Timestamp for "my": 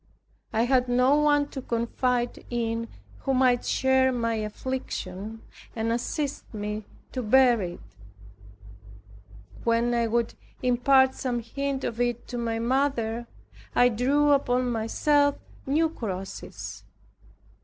4.11-4.33, 12.39-12.57